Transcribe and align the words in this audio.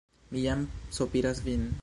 Mi 0.35 0.45
jam 0.45 0.63
sopiras 0.99 1.45
vin! 1.51 1.71